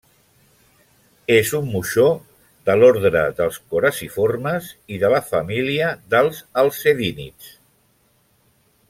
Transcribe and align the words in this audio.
És 1.33 1.51
un 1.57 1.67
moixó 1.73 2.05
de 2.69 2.77
l'ordre 2.83 3.21
dels 3.41 3.59
coraciformes 3.75 4.71
i 4.97 4.99
de 5.05 5.13
la 5.17 5.23
família 5.29 5.93
dels 6.15 6.41
alcedínids. 6.63 7.55